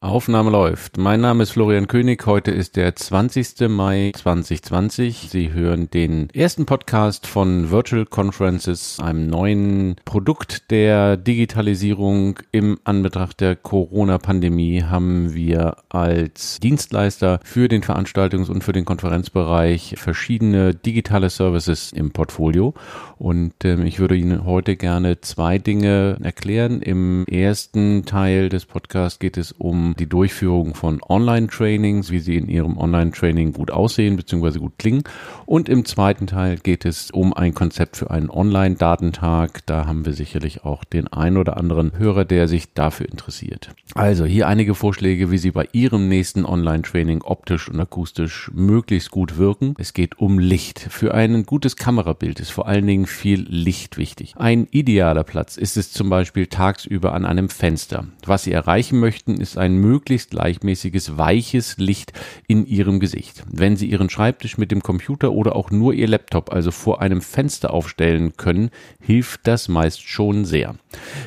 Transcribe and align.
Aufnahme 0.00 0.50
läuft. 0.50 0.96
Mein 0.96 1.20
Name 1.20 1.42
ist 1.42 1.50
Florian 1.50 1.88
König. 1.88 2.24
Heute 2.24 2.52
ist 2.52 2.76
der 2.76 2.94
20. 2.94 3.68
Mai 3.68 4.12
2020. 4.14 5.26
Sie 5.28 5.52
hören 5.52 5.90
den 5.90 6.30
ersten 6.30 6.66
Podcast 6.66 7.26
von 7.26 7.72
Virtual 7.72 8.06
Conferences, 8.06 9.00
einem 9.00 9.26
neuen 9.26 9.96
Produkt 10.04 10.70
der 10.70 11.16
Digitalisierung. 11.16 12.38
Im 12.52 12.78
Anbetracht 12.84 13.40
der 13.40 13.56
Corona-Pandemie 13.56 14.84
haben 14.84 15.34
wir 15.34 15.78
als 15.88 16.60
Dienstleister 16.60 17.40
für 17.42 17.66
den 17.66 17.82
Veranstaltungs- 17.82 18.50
und 18.50 18.62
für 18.62 18.72
den 18.72 18.84
Konferenzbereich 18.84 19.96
verschiedene 19.98 20.76
digitale 20.76 21.28
Services 21.28 21.92
im 21.92 22.12
Portfolio. 22.12 22.72
Und 23.16 23.64
äh, 23.64 23.82
ich 23.82 23.98
würde 23.98 24.14
Ihnen 24.14 24.44
heute 24.44 24.76
gerne 24.76 25.20
zwei 25.22 25.58
Dinge 25.58 26.18
erklären. 26.22 26.82
Im 26.82 27.24
ersten 27.26 28.04
Teil 28.04 28.48
des 28.48 28.64
Podcasts 28.64 29.18
geht 29.18 29.36
es 29.36 29.50
um 29.50 29.87
die 29.96 30.08
Durchführung 30.08 30.74
von 30.74 31.00
Online-Trainings, 31.06 32.10
wie 32.10 32.18
sie 32.18 32.36
in 32.36 32.48
ihrem 32.48 32.76
Online-Training 32.78 33.52
gut 33.52 33.70
aussehen 33.70 34.16
bzw. 34.16 34.58
gut 34.58 34.78
klingen. 34.78 35.04
Und 35.46 35.68
im 35.68 35.84
zweiten 35.84 36.26
Teil 36.26 36.58
geht 36.58 36.84
es 36.84 37.10
um 37.10 37.32
ein 37.32 37.54
Konzept 37.54 37.96
für 37.96 38.10
einen 38.10 38.30
Online-Datentag. 38.30 39.66
Da 39.66 39.86
haben 39.86 40.04
wir 40.04 40.12
sicherlich 40.12 40.64
auch 40.64 40.84
den 40.84 41.08
ein 41.08 41.36
oder 41.36 41.56
anderen 41.56 41.98
Hörer, 41.98 42.24
der 42.24 42.48
sich 42.48 42.74
dafür 42.74 43.08
interessiert. 43.08 43.70
Also 43.94 44.24
hier 44.24 44.48
einige 44.48 44.74
Vorschläge, 44.74 45.30
wie 45.30 45.38
Sie 45.38 45.50
bei 45.50 45.68
Ihrem 45.72 46.08
nächsten 46.08 46.44
Online-Training 46.44 47.22
optisch 47.22 47.68
und 47.68 47.80
akustisch 47.80 48.50
möglichst 48.54 49.10
gut 49.10 49.38
wirken. 49.38 49.74
Es 49.78 49.94
geht 49.94 50.18
um 50.18 50.38
Licht. 50.38 50.80
Für 50.90 51.14
ein 51.14 51.44
gutes 51.44 51.76
Kamerabild 51.76 52.40
ist 52.40 52.50
vor 52.50 52.66
allen 52.66 52.86
Dingen 52.86 53.06
viel 53.06 53.46
Licht 53.48 53.96
wichtig. 53.96 54.34
Ein 54.36 54.66
idealer 54.70 55.24
Platz 55.24 55.56
ist 55.56 55.76
es 55.76 55.92
zum 55.92 56.10
Beispiel 56.10 56.46
tagsüber 56.46 57.14
an 57.14 57.24
einem 57.24 57.48
Fenster. 57.48 58.06
Was 58.24 58.44
Sie 58.44 58.52
erreichen 58.52 59.00
möchten, 59.00 59.40
ist 59.40 59.56
ein 59.56 59.77
möglichst 59.80 60.30
gleichmäßiges, 60.30 61.16
weiches 61.16 61.78
Licht 61.78 62.12
in 62.46 62.66
Ihrem 62.66 63.00
Gesicht. 63.00 63.44
Wenn 63.50 63.76
Sie 63.76 63.86
Ihren 63.90 64.10
Schreibtisch 64.10 64.58
mit 64.58 64.70
dem 64.70 64.82
Computer 64.82 65.32
oder 65.32 65.56
auch 65.56 65.70
nur 65.70 65.94
Ihr 65.94 66.08
Laptop 66.08 66.52
also 66.52 66.70
vor 66.70 67.00
einem 67.00 67.20
Fenster 67.20 67.72
aufstellen 67.72 68.36
können, 68.36 68.70
hilft 69.00 69.46
das 69.46 69.68
meist 69.68 70.02
schon 70.02 70.44
sehr. 70.44 70.74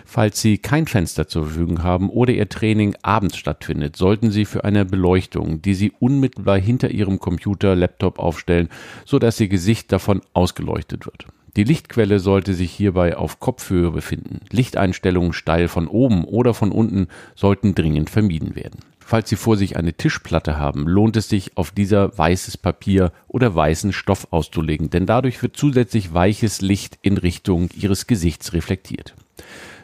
Falls 0.05 0.41
Sie 0.41 0.57
kein 0.57 0.87
Fenster 0.87 1.27
zur 1.27 1.45
Verfügung 1.45 1.83
haben 1.83 2.09
oder 2.09 2.33
Ihr 2.33 2.49
Training 2.49 2.95
abends 3.01 3.37
stattfindet, 3.37 3.95
sollten 3.95 4.31
Sie 4.31 4.45
für 4.45 4.63
eine 4.63 4.85
Beleuchtung, 4.85 5.61
die 5.61 5.73
Sie 5.73 5.91
unmittelbar 5.99 6.59
hinter 6.59 6.91
Ihrem 6.91 7.19
Computer, 7.19 7.75
Laptop 7.75 8.19
aufstellen, 8.19 8.69
sodass 9.05 9.39
Ihr 9.39 9.47
Gesicht 9.47 9.91
davon 9.91 10.21
ausgeleuchtet 10.33 11.05
wird. 11.05 11.27
Die 11.57 11.63
Lichtquelle 11.63 12.19
sollte 12.19 12.53
sich 12.53 12.71
hierbei 12.71 13.17
auf 13.17 13.39
Kopfhöhe 13.39 13.91
befinden. 13.91 14.39
Lichteinstellungen 14.51 15.33
steil 15.33 15.67
von 15.67 15.87
oben 15.87 16.23
oder 16.23 16.53
von 16.53 16.71
unten 16.71 17.07
sollten 17.35 17.75
dringend 17.75 18.09
vermieden 18.09 18.55
werden. 18.55 18.79
Falls 18.99 19.27
Sie 19.27 19.35
vor 19.35 19.57
sich 19.57 19.75
eine 19.75 19.93
Tischplatte 19.93 20.57
haben, 20.57 20.87
lohnt 20.87 21.17
es 21.17 21.27
sich, 21.27 21.57
auf 21.57 21.71
dieser 21.71 22.17
weißes 22.17 22.57
Papier 22.57 23.11
oder 23.27 23.53
weißen 23.53 23.91
Stoff 23.91 24.27
auszulegen, 24.31 24.89
denn 24.89 25.05
dadurch 25.05 25.41
wird 25.43 25.57
zusätzlich 25.57 26.13
weiches 26.13 26.61
Licht 26.61 26.97
in 27.01 27.17
Richtung 27.17 27.69
Ihres 27.75 28.07
Gesichts 28.07 28.53
reflektiert. 28.53 29.13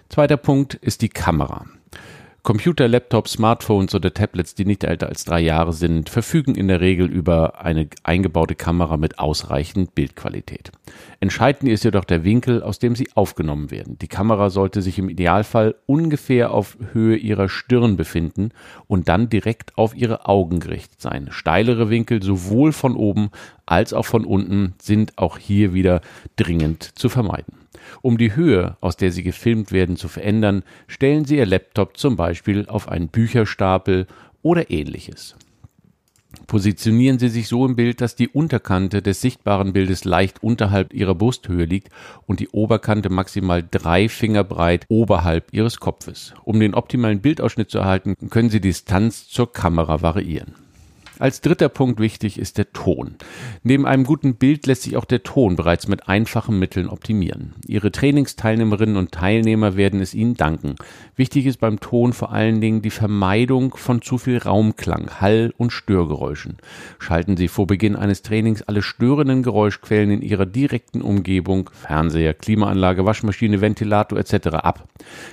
Zweiter 0.08 0.38
Punkt 0.38 0.76
ist 0.76 1.02
die 1.02 1.10
Kamera. 1.10 1.66
Computer, 2.48 2.88
Laptops, 2.88 3.34
Smartphones 3.34 3.94
oder 3.94 4.14
Tablets, 4.14 4.56
die 4.56 4.64
nicht 4.64 4.86
älter 4.86 5.10
als 5.10 5.26
drei 5.26 5.42
Jahre 5.42 5.74
sind, 5.74 6.08
verfügen 6.08 6.56
in 6.56 6.70
der 6.70 6.80
Regel 6.80 7.06
über 7.12 7.60
eine 7.60 7.90
eingebaute 8.04 8.56
Kamera 8.56 8.96
mit 8.96 9.20
ausreichend 9.20 9.96
Bildqualität. 9.96 10.72
Entscheidend 11.20 11.70
ist 11.70 11.84
jedoch 11.84 12.06
der 12.06 12.24
Winkel, 12.24 12.64
aus 12.64 12.80
dem 12.80 12.96
sie 12.96 13.10
aufgenommen 13.16 13.70
werden. 13.70 14.00
Die 14.00 14.08
Kamera 14.08 14.50
sollte 14.50 14.82
sich 14.82 14.98
im 14.98 15.10
Idealfall 15.10 15.76
ungefähr 15.88 16.52
auf 16.52 16.78
Höhe 16.94 17.18
ihrer 17.18 17.50
Stirn 17.50 17.98
befinden 17.98 18.52
und 18.88 19.10
dann 19.10 19.28
direkt 19.28 19.78
auf 19.78 19.94
ihre 19.94 20.26
Augen 20.26 20.62
gerichtet 20.62 21.02
sein. 21.02 21.28
Steilere 21.32 21.90
Winkel 21.90 22.24
sowohl 22.24 22.72
von 22.72 22.96
oben 22.96 23.30
als 23.66 23.92
auch 23.92 24.06
von 24.06 24.24
unten 24.24 24.74
sind 24.82 25.18
auch 25.18 25.38
hier 25.38 25.74
wieder 25.74 26.00
dringend 26.38 26.98
zu 26.98 27.10
vermeiden. 27.10 27.67
Um 28.02 28.18
die 28.18 28.36
Höhe, 28.36 28.78
aus 28.82 28.98
der 28.98 29.12
Sie 29.12 29.24
gefilmt 29.24 29.72
werden, 29.72 29.98
zu 29.98 30.08
verändern, 30.08 30.64
stellen 30.88 31.26
Sie 31.26 31.38
Ihr 31.38 31.46
Laptop 31.46 31.98
zum 31.98 32.16
Beispiel 32.16 32.66
auf 32.68 32.90
einen 32.90 33.10
Bücherstapel 33.10 34.08
oder 34.42 34.70
ähnliches. 34.72 35.36
Positionieren 36.46 37.20
Sie 37.20 37.30
sich 37.30 37.48
so 37.48 37.66
im 37.66 37.76
Bild, 37.76 38.02
dass 38.02 38.16
die 38.16 38.28
Unterkante 38.28 39.02
des 39.02 39.22
sichtbaren 39.22 39.74
Bildes 39.74 40.06
leicht 40.06 40.44
unterhalb 40.44 40.94
Ihrer 40.94 41.16
Brusthöhe 41.16 41.66
liegt 41.66 41.90
und 42.26 42.40
die 42.40 42.50
Oberkante 42.50 43.10
maximal 43.10 43.64
drei 43.70 44.08
Finger 44.08 44.44
breit 44.44 44.86
oberhalb 44.90 45.54
Ihres 45.54 45.80
Kopfes. 45.80 46.34
Um 46.44 46.60
den 46.60 46.74
optimalen 46.74 47.22
Bildausschnitt 47.22 47.72
zu 47.72 47.80
erhalten, 47.80 48.16
können 48.30 48.50
Sie 48.50 48.62
Distanz 48.62 49.28
zur 49.28 49.52
Kamera 49.52 50.02
variieren. 50.02 50.67
Als 51.20 51.42
dritter 51.42 51.70
Punkt 51.70 52.00
wichtig 52.00 52.38
ist 52.38 52.60
der 52.60 52.72
Ton. 52.74 53.16
Neben 53.64 53.88
einem 53.88 54.04
guten 54.04 54.36
Bild 54.36 54.68
lässt 54.68 54.84
sich 54.84 54.98
auch 54.98 55.06
der 55.06 55.24
Ton 55.24 55.56
bereits 55.56 55.88
mit 55.88 56.08
einfachen 56.08 56.60
Mitteln 56.60 56.88
optimieren. 56.88 57.56
Ihre 57.66 57.92
Trainingsteilnehmerinnen 57.92 58.98
und 58.98 59.12
Teilnehmer 59.12 59.76
werden 59.76 60.00
es 60.00 60.14
Ihnen 60.14 60.36
danken. 60.36 60.76
Wichtig 61.16 61.48
ist 61.48 61.60
beim 61.60 61.80
Ton 61.80 62.14
vor 62.14 62.32
allen 62.32 62.62
Dingen 62.62 62.84
die 62.84 62.92
Vermeidung 62.92 63.76
von 63.76 64.04
zu 64.04 64.20
viel 64.20 64.38
Raumklang, 64.38 65.20
Hall 65.20 65.54
und 65.58 65.72
Störgeräuschen. 65.72 66.58
Schalten 67.00 67.36
Sie 67.36 67.48
vor 67.48 67.66
Beginn 67.66 67.96
eines 67.96 68.22
Trainings 68.22 68.62
alle 68.62 68.84
störenden 68.84 69.42
Geräuschquellen 69.42 70.12
in 70.12 70.22
Ihrer 70.22 70.46
direkten 70.46 71.02
Umgebung, 71.02 71.72
Fernseher, 71.74 72.36
Klimaanlage, 72.36 73.06
Waschmaschine, 73.06 73.60
Ventilator 73.60 74.20
etc. 74.20 74.48
ab. 74.50 74.88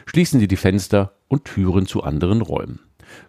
Schließen 0.07 0.41
Sie 0.41 0.49
die 0.49 0.57
Fenster 0.57 1.13
und 1.29 1.45
Türen 1.45 1.87
zu 1.87 2.03
anderen 2.03 2.41
Räumen. 2.41 2.81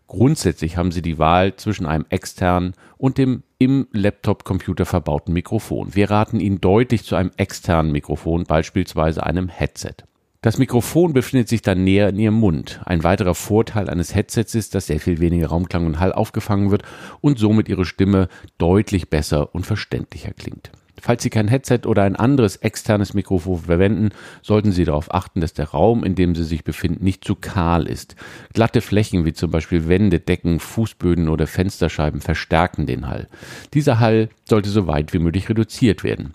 Grundsätzlich 0.08 0.78
haben 0.78 0.92
Sie 0.92 1.02
die 1.02 1.18
Wahl 1.18 1.56
zwischen 1.56 1.86
einem 1.86 2.06
externen 2.10 2.74
und 2.98 3.18
dem 3.18 3.44
im 3.58 3.88
Laptop-Computer 3.92 4.86
verbauten 4.86 5.34
Mikrofon. 5.34 5.96
Wir 5.96 6.10
raten 6.10 6.40
Ihnen 6.40 6.62
deutlich 6.62 7.04
zu 7.04 7.16
einem 7.16 7.32
externen 7.38 7.92
Mikrofon, 7.92 8.44
beispielsweise 8.44 9.26
einem 9.26 9.50
Headset. 9.50 9.96
Das 10.42 10.60
Mikrofon 10.60 11.14
befindet 11.14 11.50
sich 11.50 11.64
dann 11.64 11.84
näher 11.84 12.10
in 12.10 12.20
Ihrem 12.20 12.36
Mund. 12.36 12.80
Ein 12.86 13.04
weiterer 13.04 13.34
Vorteil 13.34 13.90
eines 13.90 14.14
Headsets 14.14 14.54
ist, 14.54 14.76
dass 14.76 14.86
sehr 14.86 15.00
viel 15.00 15.20
weniger 15.20 15.48
Raumklang 15.48 15.88
und 15.88 16.00
Hall 16.00 16.14
aufgefangen 16.14 16.70
wird 16.70 16.84
und 17.20 17.40
somit 17.40 17.68
Ihre 17.68 17.86
Stimme 17.86 18.28
deutlich 18.60 19.10
besser 19.10 19.56
und 19.56 19.66
verständlicher 19.66 20.34
klingt. 20.34 20.72
Falls 21.02 21.24
Sie 21.24 21.30
kein 21.30 21.48
Headset 21.48 21.82
oder 21.86 22.04
ein 22.04 22.16
anderes 22.16 22.56
externes 22.58 23.14
Mikrofon 23.14 23.60
verwenden, 23.60 24.10
sollten 24.42 24.72
Sie 24.72 24.86
darauf 24.86 25.14
achten, 25.14 25.42
dass 25.42 25.54
der 25.54 25.70
Raum, 25.70 26.04
in 26.04 26.16
dem 26.16 26.36
Sie 26.36 26.44
sich 26.44 26.64
befinden, 26.64 27.04
nicht 27.04 27.24
zu 27.24 27.36
kahl 27.36 27.88
ist. 27.88 28.16
Glatte 28.54 28.82
Flächen 28.82 29.26
wie 29.26 29.34
zum 29.34 29.52
Beispiel 29.52 29.88
Wände, 29.88 30.20
Decken, 30.20 30.60
Fußböden 30.60 31.30
oder 31.30 31.48
Fensterscheiben 31.48 32.22
verstärken 32.22 32.86
den 32.86 33.08
Hall. 33.08 33.28
Dieser 33.74 34.00
Hall 34.00 34.30
sollte 34.46 34.70
so 34.70 34.88
weit 34.88 35.14
wie 35.14 35.20
möglich 35.20 35.50
reduziert 35.50 36.04
werden. 36.04 36.34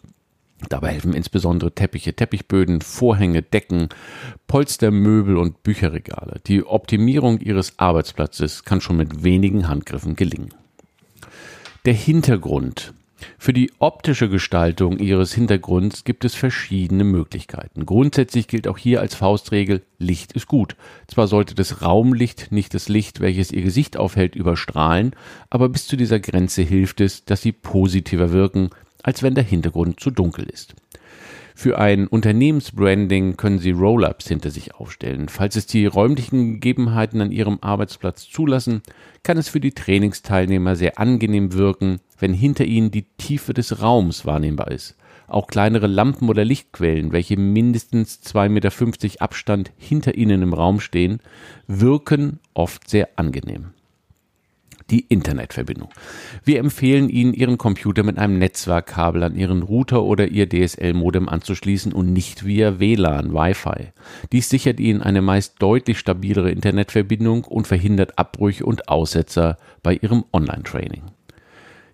Dabei 0.69 0.93
helfen 0.93 1.15
insbesondere 1.15 1.75
Teppiche, 1.75 2.15
Teppichböden, 2.15 2.83
Vorhänge, 2.83 3.41
Decken, 3.41 3.89
Polster, 4.47 4.91
Möbel 4.91 5.39
und 5.39 5.63
Bücherregale. 5.63 6.41
Die 6.47 6.65
Optimierung 6.65 7.41
Ihres 7.41 7.79
Arbeitsplatzes 7.79 8.65
kann 8.65 8.83
schon 8.83 8.99
mit 8.99 9.25
wenigen 9.25 9.69
Handgriffen 9.69 10.17
gelingen. 10.17 10.53
Der 11.87 11.95
Hintergrund 11.95 12.93
für 13.39 13.53
die 13.53 13.71
optische 13.79 14.29
Gestaltung 14.29 14.99
Ihres 14.99 15.33
Hintergrunds 15.33 16.05
gibt 16.05 16.25
es 16.25 16.35
verschiedene 16.35 17.05
Möglichkeiten. 17.05 17.87
Grundsätzlich 17.87 18.49
gilt 18.49 18.69
auch 18.69 18.79
hier 18.79 19.01
als 19.01 19.15
Faustregel, 19.15 19.83
Licht 19.99 20.33
ist 20.33 20.47
gut. 20.47 20.77
Zwar 21.07 21.27
sollte 21.27 21.55
das 21.55 21.83
Raumlicht 21.83 22.53
nicht 22.53 22.75
das 22.75 22.89
Licht, 22.89 23.21
welches 23.21 23.53
Ihr 23.53 23.63
Gesicht 23.63 23.97
aufhält, 23.97 24.35
überstrahlen, 24.35 25.15
aber 25.51 25.69
bis 25.69 25.87
zu 25.87 25.97
dieser 25.97 26.21
Grenze 26.21 26.63
hilft 26.63 27.01
es, 27.01 27.25
dass 27.25 27.43
sie 27.43 27.53
positiver 27.53 28.33
wirken, 28.33 28.71
als 29.03 29.23
wenn 29.23 29.35
der 29.35 29.45
Hintergrund 29.45 30.01
zu 30.01 30.11
dunkel 30.11 30.47
ist. 30.49 30.75
Für 31.61 31.79
ein 31.79 32.07
Unternehmensbranding 32.07 33.37
können 33.37 33.59
Sie 33.59 33.73
Roll-ups 33.73 34.27
hinter 34.27 34.51
sich 34.51 34.77
aufstellen. 34.77 35.29
Falls 35.29 35.57
es 35.57 35.67
die 35.67 35.85
räumlichen 35.85 36.55
Gegebenheiten 36.55 37.21
an 37.21 37.33
Ihrem 37.33 37.59
Arbeitsplatz 37.61 38.31
zulassen, 38.31 38.81
kann 39.25 39.37
es 39.37 39.51
für 39.51 39.61
die 39.61 39.73
Trainingsteilnehmer 39.73 40.75
sehr 40.75 40.99
angenehm 40.99 41.53
wirken, 41.53 42.01
wenn 42.19 42.33
hinter 42.33 42.65
ihnen 42.65 42.91
die 42.91 43.05
Tiefe 43.19 43.53
des 43.53 43.83
Raums 43.83 44.25
wahrnehmbar 44.25 44.71
ist. 44.71 44.97
Auch 45.29 45.49
kleinere 45.49 45.87
Lampen 45.87 46.31
oder 46.31 46.47
Lichtquellen, 46.47 47.13
welche 47.13 47.37
mindestens 47.37 48.23
2,50 48.25 48.49
Meter 48.49 49.23
Abstand 49.23 49.71
hinter 49.77 50.15
ihnen 50.15 50.41
im 50.41 50.55
Raum 50.55 50.81
stehen, 50.81 51.21
wirken 51.67 52.39
oft 52.55 52.89
sehr 52.89 53.11
angenehm 53.17 53.75
die 54.91 55.01
Internetverbindung. 55.01 55.89
Wir 56.45 56.59
empfehlen 56.59 57.09
Ihnen, 57.09 57.33
Ihren 57.33 57.59
Computer 57.59 58.03
mit 58.03 58.19
einem 58.19 58.39
Netzwerkkabel 58.39 59.23
an 59.23 59.37
Ihren 59.37 59.63
Router 59.63 60.03
oder 60.03 60.29
Ihr 60.29 60.49
DSL-Modem 60.49 61.29
anzuschließen 61.29 61.93
und 61.93 62.13
nicht 62.13 62.45
via 62.45 62.81
WLAN, 62.81 63.33
Wi-Fi. 63.33 63.93
Dies 64.33 64.49
sichert 64.49 64.81
Ihnen 64.81 65.03
eine 65.03 65.23
meist 65.23 65.57
deutlich 65.61 65.99
stabilere 65.99 66.51
Internetverbindung 66.51 67.45
und 67.45 67.67
verhindert 67.67 68.19
Abbrüche 68.19 68.67
und 68.67 68.89
Aussetzer 68.89 69.57
bei 69.83 69.95
Ihrem 69.95 70.25
Online-Training. 70.33 71.03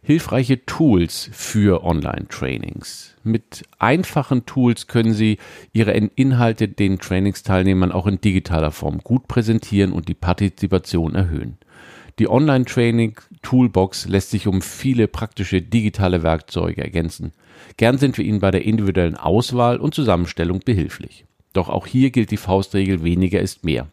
Hilfreiche 0.06 0.64
Tools 0.66 1.28
für 1.32 1.82
Online-Trainings. 1.82 3.16
Mit 3.25 3.64
einfachen 3.81 4.46
Tools 4.46 4.87
können 4.87 5.12
Sie 5.12 5.38
Ihre 5.72 5.94
Inhalte 5.94 6.69
den 6.69 7.00
Trainingsteilnehmern 7.00 7.90
auch 7.90 8.06
in 8.06 8.20
digitaler 8.20 8.70
Form 8.70 8.98
gut 8.98 9.26
präsentieren 9.26 9.93
und 9.93 10.06
die 10.06 10.14
Partizipation 10.14 11.16
erhöhen. 11.16 11.58
Die 12.18 12.30
Online-Training-Toolbox 12.30 14.06
lässt 14.06 14.30
sich 14.30 14.46
um 14.46 14.62
viele 14.62 15.06
praktische 15.06 15.60
digitale 15.60 16.22
Werkzeuge 16.22 16.82
ergänzen. 16.82 17.32
Gern 17.76 17.98
sind 17.98 18.16
wir 18.16 18.24
Ihnen 18.24 18.40
bei 18.40 18.50
der 18.50 18.64
individuellen 18.64 19.16
Auswahl 19.16 19.76
und 19.78 19.94
Zusammenstellung 19.94 20.60
behilflich. 20.64 21.26
Doch 21.52 21.68
auch 21.68 21.86
hier 21.86 22.10
gilt 22.10 22.30
die 22.30 22.38
Faustregel 22.38 23.04
weniger 23.04 23.40
ist 23.40 23.64
mehr. 23.64 23.88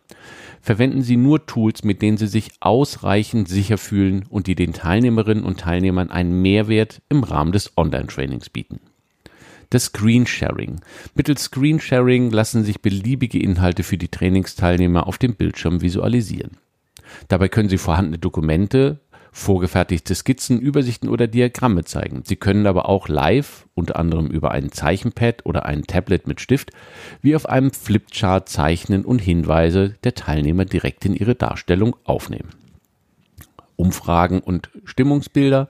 Verwenden 0.62 1.02
Sie 1.02 1.18
nur 1.18 1.46
Tools, 1.46 1.84
mit 1.84 2.02
denen 2.02 2.16
Sie 2.16 2.28
sich 2.28 2.52
ausreichend 2.62 3.50
sicher 3.50 3.78
fühlen 3.78 4.26
und 4.30 4.48
die 4.48 4.56
den 4.56 4.72
Teilnehmerinnen 4.72 5.44
und 5.44 5.60
Teilnehmern 5.60 6.10
einen 6.10 6.42
Mehrwert 6.42 7.02
im 7.10 7.24
Rahmen 7.24 7.52
des 7.52 7.78
Online-Trainings 7.78 8.50
bieten. 8.50 8.80
Das 9.70 9.86
Screensharing. 9.86 10.80
Mittels 11.16 11.44
Screensharing 11.44 12.32
lassen 12.32 12.64
sich 12.64 12.82
beliebige 12.82 13.40
Inhalte 13.40 13.84
für 13.84 13.98
die 13.98 14.08
Trainingsteilnehmer 14.08 15.08
auf 15.08 15.18
dem 15.18 15.36
Bildschirm 15.36 15.82
visualisieren. 15.82 16.52
Dabei 17.28 17.48
können 17.48 17.70
Sie 17.70 17.78
vorhandene 17.78 18.20
Dokumente 18.20 19.00
vorgefertigte 19.34 20.14
Skizzen, 20.14 20.60
Übersichten 20.60 21.10
oder 21.10 21.28
Diagramme 21.28 21.84
zeigen. 21.84 22.22
Sie 22.24 22.36
können 22.36 22.68
aber 22.68 22.88
auch 22.88 23.08
live, 23.08 23.68
unter 23.74 23.98
anderem 23.98 24.28
über 24.28 24.52
ein 24.52 24.72
Zeichenpad 24.72 25.46
oder 25.46 25.66
ein 25.66 25.84
Tablet 25.84 26.28
mit 26.28 26.40
Stift, 26.40 26.70
wie 27.22 27.36
auf 27.36 27.50
einem 27.50 27.72
Flipchart 27.72 28.48
zeichnen 28.48 29.04
und 29.04 29.20
Hinweise 29.20 29.96
der 30.04 30.14
Teilnehmer 30.14 30.66
direkt 30.66 31.04
in 31.06 31.16
ihre 31.16 31.34
Darstellung 31.34 31.96
aufnehmen. 32.04 32.50
Umfragen 33.76 34.40
und 34.40 34.70
Stimmungsbilder. 34.86 35.68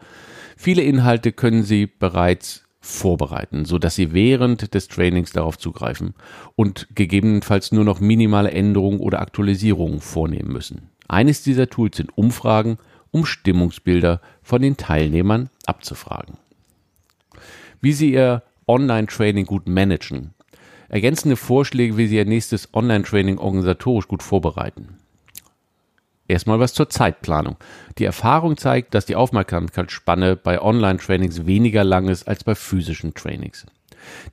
Viele 0.57 0.83
Inhalte 0.83 1.31
können 1.31 1.63
Sie 1.63 1.87
bereits 1.87 2.65
vorbereiten, 2.81 3.63
so 3.63 3.79
dass 3.79 3.95
Sie 3.95 4.11
während 4.11 4.73
des 4.73 4.89
Trainings 4.89 5.31
darauf 5.31 5.57
zugreifen 5.57 6.15
und 6.55 6.89
gegebenenfalls 6.95 7.71
nur 7.71 7.85
noch 7.85 8.01
minimale 8.01 8.51
Änderungen 8.51 8.99
oder 8.99 9.21
Aktualisierungen 9.21 10.01
vornehmen 10.01 10.51
müssen. 10.51 10.89
Eines 11.13 11.43
dieser 11.43 11.69
Tools 11.69 11.97
sind 11.97 12.17
Umfragen 12.17 12.79
um 13.11 13.27
Stimmungsbilder 13.27 14.19
von 14.41 14.63
den 14.63 14.77
Teilnehmern 14.77 15.51
abzufragen. 15.67 16.37
Wie 17.81 17.93
Sie 17.93 18.11
Ihr 18.13 18.41
Online-Training 18.67 19.45
gut 19.45 19.67
managen. 19.67 20.33
Ergänzende 20.89 21.35
Vorschläge, 21.35 21.97
wie 21.97 22.07
Sie 22.07 22.15
Ihr 22.15 22.25
nächstes 22.25 22.73
Online-Training 22.73 23.37
organisatorisch 23.37 24.07
gut 24.07 24.23
vorbereiten. 24.23 24.97
Erstmal 26.27 26.59
was 26.59 26.73
zur 26.73 26.89
Zeitplanung. 26.89 27.57
Die 27.99 28.05
Erfahrung 28.05 28.57
zeigt, 28.57 28.95
dass 28.95 29.05
die 29.05 29.15
Aufmerksamkeitsspanne 29.15 30.35
bei 30.35 30.59
Online-Trainings 30.59 31.45
weniger 31.45 31.83
lang 31.83 32.07
ist 32.07 32.27
als 32.27 32.43
bei 32.43 32.55
physischen 32.55 33.13
Trainings. 33.13 33.67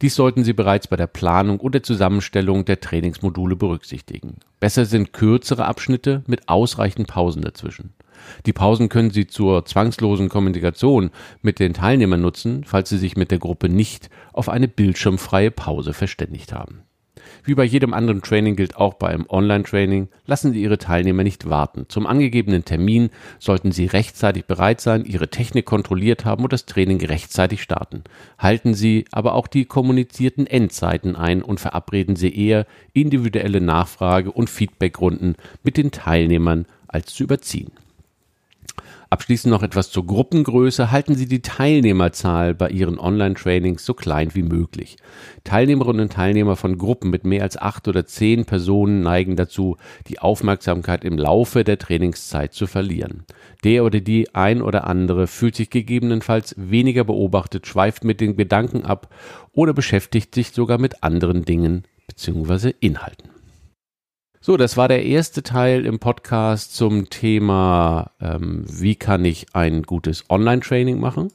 Dies 0.02 0.14
sollten 0.14 0.44
Sie 0.44 0.52
bereits 0.52 0.88
bei 0.88 0.96
der 0.96 1.06
Planung 1.06 1.60
und 1.60 1.74
der 1.74 1.82
Zusammenstellung 1.82 2.64
der 2.64 2.80
Trainingsmodule 2.80 3.56
berücksichtigen. 3.56 4.36
Besser 4.60 4.84
sind 4.84 5.12
kürzere 5.12 5.66
Abschnitte 5.66 6.22
mit 6.26 6.48
ausreichend 6.48 7.08
Pausen 7.08 7.42
dazwischen. 7.42 7.94
Die 8.46 8.52
Pausen 8.52 8.88
können 8.88 9.10
Sie 9.10 9.26
zur 9.26 9.64
zwangslosen 9.64 10.28
Kommunikation 10.28 11.10
mit 11.42 11.58
den 11.58 11.74
Teilnehmern 11.74 12.20
nutzen, 12.20 12.64
falls 12.64 12.88
Sie 12.88 12.98
sich 12.98 13.16
mit 13.16 13.30
der 13.30 13.38
Gruppe 13.38 13.68
nicht 13.68 14.10
auf 14.32 14.48
eine 14.48 14.68
bildschirmfreie 14.68 15.50
Pause 15.50 15.92
verständigt 15.92 16.52
haben. 16.52 16.82
Wie 17.44 17.54
bei 17.54 17.64
jedem 17.64 17.94
anderen 17.94 18.22
Training 18.22 18.56
gilt 18.56 18.76
auch 18.76 18.94
bei 18.94 19.08
einem 19.08 19.26
Online-Training, 19.28 20.08
lassen 20.26 20.52
Sie 20.52 20.62
Ihre 20.62 20.78
Teilnehmer 20.78 21.22
nicht 21.22 21.48
warten. 21.48 21.86
Zum 21.88 22.06
angegebenen 22.06 22.64
Termin 22.64 23.10
sollten 23.38 23.72
Sie 23.72 23.86
rechtzeitig 23.86 24.44
bereit 24.46 24.80
sein, 24.80 25.04
Ihre 25.04 25.28
Technik 25.28 25.66
kontrolliert 25.66 26.24
haben 26.24 26.44
und 26.44 26.52
das 26.52 26.66
Training 26.66 27.04
rechtzeitig 27.04 27.62
starten. 27.62 28.04
Halten 28.38 28.74
Sie 28.74 29.04
aber 29.12 29.34
auch 29.34 29.46
die 29.46 29.64
kommunizierten 29.64 30.46
Endzeiten 30.46 31.16
ein 31.16 31.42
und 31.42 31.60
verabreden 31.60 32.16
Sie 32.16 32.34
eher 32.34 32.66
individuelle 32.92 33.60
Nachfrage- 33.60 34.32
und 34.32 34.50
Feedbackrunden 34.50 35.36
mit 35.62 35.76
den 35.76 35.90
Teilnehmern 35.90 36.66
als 36.88 37.14
zu 37.14 37.22
überziehen. 37.22 37.72
Abschließend 39.12 39.50
noch 39.50 39.64
etwas 39.64 39.90
zur 39.90 40.06
Gruppengröße. 40.06 40.92
Halten 40.92 41.16
Sie 41.16 41.26
die 41.26 41.42
Teilnehmerzahl 41.42 42.54
bei 42.54 42.70
Ihren 42.70 42.96
Online-Trainings 42.96 43.84
so 43.84 43.92
klein 43.92 44.36
wie 44.36 44.44
möglich. 44.44 44.98
Teilnehmerinnen 45.42 46.02
und 46.02 46.12
Teilnehmer 46.12 46.54
von 46.54 46.78
Gruppen 46.78 47.10
mit 47.10 47.24
mehr 47.24 47.42
als 47.42 47.56
acht 47.56 47.88
oder 47.88 48.06
zehn 48.06 48.44
Personen 48.44 49.00
neigen 49.02 49.34
dazu, 49.34 49.76
die 50.06 50.20
Aufmerksamkeit 50.20 51.04
im 51.04 51.18
Laufe 51.18 51.64
der 51.64 51.78
Trainingszeit 51.78 52.54
zu 52.54 52.68
verlieren. 52.68 53.24
Der 53.64 53.84
oder 53.84 53.98
die 53.98 54.32
ein 54.32 54.62
oder 54.62 54.86
andere 54.86 55.26
fühlt 55.26 55.56
sich 55.56 55.70
gegebenenfalls 55.70 56.54
weniger 56.56 57.02
beobachtet, 57.02 57.66
schweift 57.66 58.04
mit 58.04 58.20
den 58.20 58.36
Gedanken 58.36 58.84
ab 58.84 59.12
oder 59.50 59.74
beschäftigt 59.74 60.36
sich 60.36 60.52
sogar 60.52 60.78
mit 60.78 61.02
anderen 61.02 61.44
Dingen 61.44 61.82
bzw. 62.06 62.74
Inhalten. 62.78 63.39
So, 64.42 64.56
das 64.56 64.78
war 64.78 64.88
der 64.88 65.04
erste 65.04 65.42
Teil 65.42 65.84
im 65.84 65.98
Podcast 65.98 66.74
zum 66.74 67.10
Thema, 67.10 68.10
ähm, 68.22 68.64
wie 68.66 68.94
kann 68.94 69.22
ich 69.26 69.48
ein 69.52 69.82
gutes 69.82 70.24
Online-Training 70.30 70.98
machen. 70.98 71.28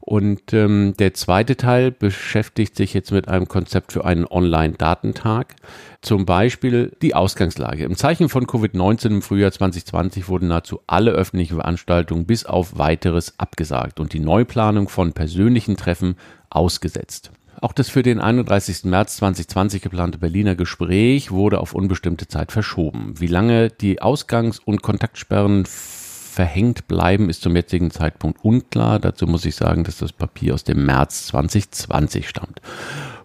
Und 0.00 0.52
ähm, 0.52 0.94
der 0.96 1.12
zweite 1.12 1.56
Teil 1.56 1.90
beschäftigt 1.90 2.76
sich 2.76 2.94
jetzt 2.94 3.10
mit 3.10 3.26
einem 3.26 3.48
Konzept 3.48 3.90
für 3.90 4.04
einen 4.04 4.26
Online-Datentag. 4.26 5.56
Zum 6.02 6.24
Beispiel 6.24 6.96
die 7.02 7.16
Ausgangslage. 7.16 7.82
Im 7.82 7.96
Zeichen 7.96 8.28
von 8.28 8.46
Covid-19 8.46 9.06
im 9.06 9.22
Frühjahr 9.22 9.50
2020 9.50 10.28
wurden 10.28 10.46
nahezu 10.46 10.82
alle 10.86 11.10
öffentlichen 11.10 11.56
Veranstaltungen 11.56 12.26
bis 12.26 12.46
auf 12.46 12.78
weiteres 12.78 13.40
abgesagt 13.40 13.98
und 13.98 14.12
die 14.12 14.20
Neuplanung 14.20 14.88
von 14.88 15.12
persönlichen 15.14 15.76
Treffen 15.76 16.14
ausgesetzt. 16.48 17.32
Auch 17.62 17.72
das 17.72 17.88
für 17.88 18.02
den 18.02 18.20
31. 18.20 18.82
März 18.86 19.18
2020 19.18 19.82
geplante 19.82 20.18
Berliner 20.18 20.56
Gespräch 20.56 21.30
wurde 21.30 21.60
auf 21.60 21.74
unbestimmte 21.74 22.26
Zeit 22.26 22.50
verschoben. 22.50 23.14
Wie 23.20 23.28
lange 23.28 23.70
die 23.70 24.02
Ausgangs- 24.02 24.58
und 24.58 24.82
Kontaktsperren 24.82 25.64
verhängt 25.64 26.88
bleiben, 26.88 27.30
ist 27.30 27.42
zum 27.42 27.54
jetzigen 27.54 27.92
Zeitpunkt 27.92 28.44
unklar. 28.44 28.98
Dazu 28.98 29.28
muss 29.28 29.44
ich 29.44 29.54
sagen, 29.54 29.84
dass 29.84 29.98
das 29.98 30.12
Papier 30.12 30.54
aus 30.54 30.64
dem 30.64 30.84
März 30.84 31.28
2020 31.28 32.28
stammt. 32.28 32.60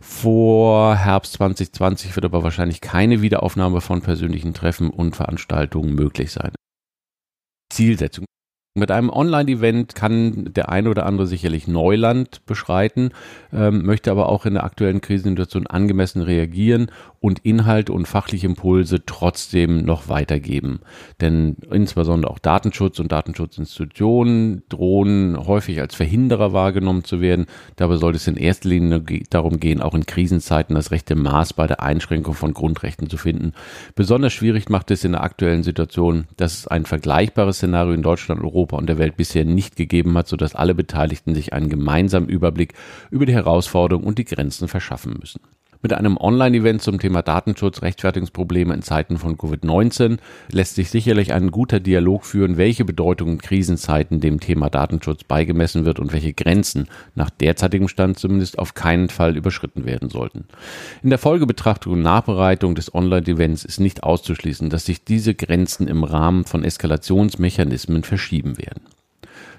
Vor 0.02 0.96
Herbst 0.96 1.34
2020 1.34 2.16
wird 2.16 2.26
aber 2.26 2.44
wahrscheinlich 2.44 2.80
keine 2.80 3.24
Wiederaufnahme 3.24 3.82
von 3.82 4.04
persönlichen 4.04 4.54
Treffen 4.54 4.92
und 4.92 5.16
Veranstaltungen 5.16 5.96
möglich 5.96 6.32
sein. 6.32 6.52
Zielsetzung. 7.72 8.26
Mit 8.78 8.92
einem 8.92 9.10
Online-Event 9.10 9.96
kann 9.96 10.54
der 10.54 10.70
eine 10.70 10.92
oder 10.92 11.08
andere 11.08 11.26
sicherlich 11.26 11.68
Neuland 11.68 12.46
beschreiten, 12.46 13.10
ähm, 13.52 13.84
möchte 13.84 14.12
aber 14.12 14.30
auch 14.30 14.46
in 14.46 14.54
der 14.54 14.66
aktuellen 14.66 15.02
Krisensituation 15.02 15.66
angemessen 15.66 16.22
reagieren 16.22 16.92
und 17.20 17.40
Inhalte 17.40 17.92
und 17.92 18.08
fachliche 18.08 18.46
Impulse 18.46 19.04
trotzdem 19.04 19.84
noch 19.84 20.10
weitergeben. 20.10 20.82
Denn 21.20 21.58
insbesondere 21.72 22.32
auch 22.32 22.38
Datenschutz 22.38 23.00
und 23.00 23.12
Datenschutzinstitutionen 23.12 24.62
drohen 24.70 25.48
häufig 25.48 25.82
als 25.82 25.96
Verhinderer 25.96 26.54
wahrgenommen 26.54 27.04
zu 27.04 27.20
werden. 27.20 27.48
Dabei 27.78 27.98
sollte 27.98 28.18
es 28.18 28.28
in 28.28 28.38
erster 28.38 28.70
Linie 28.70 29.02
darum 29.32 29.60
gehen, 29.60 29.82
auch 29.82 29.96
in 29.96 30.06
Krisenzeiten 30.06 30.76
das 30.76 30.92
rechte 30.92 31.16
Maß 31.16 31.54
bei 31.54 31.66
der 31.66 31.82
Einschränkung 31.82 32.36
von 32.36 32.54
Grundrechten 32.54 33.10
zu 33.10 33.18
finden. 33.18 33.54
Besonders 33.96 34.34
schwierig 34.34 34.70
macht 34.70 34.92
es 34.92 35.04
in 35.04 35.14
der 35.14 35.24
aktuellen 35.24 35.64
Situation, 35.64 36.28
dass 36.38 36.68
ein 36.68 36.86
vergleichbares 36.86 37.58
Szenario 37.58 37.94
in 37.94 38.04
Deutschland, 38.04 38.44
Europa 38.44 38.67
Europa 38.68 38.78
und 38.78 38.88
der 38.88 38.98
Welt 38.98 39.16
bisher 39.16 39.46
nicht 39.46 39.76
gegeben 39.76 40.18
hat, 40.18 40.28
sodass 40.28 40.56
alle 40.56 40.76
Beteiligten 40.76 41.34
sich 41.34 41.54
einen 41.54 41.70
gemeinsamen 41.70 42.30
Überblick 42.30 42.74
über 43.10 43.26
die 43.26 43.34
Herausforderungen 43.34 44.06
und 44.06 44.18
die 44.18 44.26
Grenzen 44.26 44.68
verschaffen 44.68 45.16
müssen. 45.20 45.42
Mit 45.82 45.94
einem 45.94 46.18
Online-Event 46.18 46.82
zum 46.82 47.00
Thema 47.00 47.22
Datenschutz, 47.22 47.82
Rechtfertigungsprobleme 47.82 48.74
in 48.74 48.82
Zeiten 48.82 49.18
von 49.18 49.38
Covid-19 49.38 50.18
lässt 50.52 50.76
sich 50.76 50.90
sicherlich 50.90 51.34
ein 51.34 51.52
guter 51.52 51.80
Dialog 51.80 52.26
führen, 52.26 52.58
welche 52.58 52.84
Bedeutung 52.84 53.34
in 53.34 53.38
Krisenzeiten 53.38 54.20
dem 54.20 54.40
Thema 54.40 54.70
Datenschutz 54.70 55.24
beigemessen 55.24 55.86
wird 55.86 56.00
und 56.00 56.14
welche 56.14 56.34
Grenzen 56.34 56.88
nach 57.14 57.30
derzeitigem 57.30 57.88
Stand 57.88 58.18
zumindest 58.18 58.58
auf 58.58 58.74
keinen 58.74 59.10
Fall 59.10 59.38
überschritten 59.38 59.86
werden 59.86 60.10
sollten. 60.10 60.46
In 61.04 61.12
der 61.12 61.20
Folgebetrachtung 61.20 61.94
und 61.94 62.02
Nachbereitung 62.02 62.74
des 62.74 62.94
Online-Events 62.96 63.64
ist 63.64 63.80
nicht 63.80 64.04
auszuschließen, 64.04 64.70
dass 64.72 64.86
sich 64.86 65.04
diese 65.04 65.36
Grenzen 65.36 65.88
im 65.88 66.04
Rahmen 66.04 66.46
von 66.46 66.64
Eskalationsmechanismen 66.64 68.04
verschieben 68.04 68.58
werden 68.58 68.82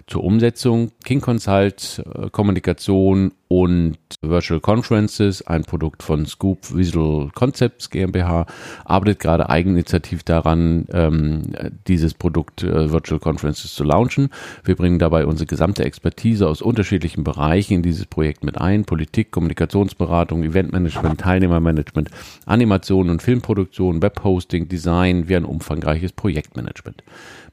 zur 0.09 0.25
Umsetzung. 0.25 0.91
King 1.05 1.21
Consult 1.21 2.03
äh, 2.15 2.31
Kommunikation 2.31 3.33
und 3.49 3.97
Virtual 4.21 4.61
Conferences, 4.61 5.47
ein 5.47 5.65
Produkt 5.65 6.03
von 6.03 6.27
Scoop 6.27 6.75
Visual 6.75 7.31
Concepts 7.35 7.89
GmbH, 7.89 8.47
arbeitet 8.85 9.21
gerade 9.21 9.49
eigeninitiativ 9.49 10.23
daran, 10.23 10.87
ähm, 10.93 11.43
dieses 11.87 12.13
Produkt 12.13 12.63
äh, 12.63 12.91
Virtual 12.93 13.19
Conferences 13.19 13.75
zu 13.75 13.85
launchen. 13.85 14.29
Wir 14.65 14.77
bringen 14.77 14.99
dabei 14.99 15.25
unsere 15.25 15.47
gesamte 15.47 15.85
Expertise 15.85 16.47
aus 16.47 16.61
unterschiedlichen 16.61 17.25
Bereichen 17.25 17.75
in 17.75 17.83
dieses 17.83 18.07
Projekt 18.07 18.45
mit 18.45 18.59
ein. 18.59 18.85
Politik, 18.85 19.31
Kommunikationsberatung, 19.31 20.43
Eventmanagement, 20.43 21.21
Teilnehmermanagement, 21.21 22.11
Animation 22.45 23.09
und 23.09 23.23
Filmproduktion, 23.23 24.03
Webhosting, 24.03 24.69
Design 24.69 25.29
wie 25.29 25.37
ein 25.37 25.45
umfangreiches 25.45 26.13
Projektmanagement. 26.13 27.03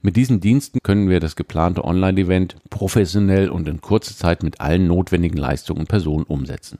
Mit 0.05 0.17
diesen 0.17 0.39
Diensten 0.39 0.77
können 0.83 1.09
wir 1.09 1.19
das 1.19 1.35
geplante 1.35 1.83
Online-Event 1.83 2.57
professionell 2.69 3.49
und 3.49 3.67
in 3.67 3.81
kurzer 3.81 4.15
Zeit 4.15 4.43
mit 4.43 4.61
allen 4.61 4.85
notwendigen 4.85 5.35
Leistungen 5.35 5.79
und 5.79 5.87
Personen 5.87 6.25
umsetzen. 6.25 6.77